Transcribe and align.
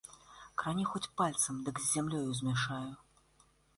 Крані 0.61 0.85
хоць 0.93 1.11
пальцам, 1.21 1.59
дык 1.67 1.75
з 1.83 1.91
зямлёю 1.99 2.27
змяшаю!! 2.39 2.91